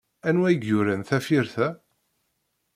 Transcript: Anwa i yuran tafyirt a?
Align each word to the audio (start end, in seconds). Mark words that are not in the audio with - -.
Anwa 0.27 0.47
i 0.51 0.53
yuran 0.67 1.01
tafyirt 1.09 1.55
a? 1.67 1.69